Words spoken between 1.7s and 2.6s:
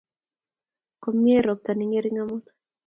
ngering amut